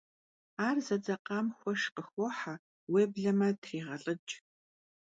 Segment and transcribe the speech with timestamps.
[0.67, 2.55] Ар зэдзэкъам хуэш къыхохьэ,
[2.91, 4.37] уеблэмэ трегъэлIыкI.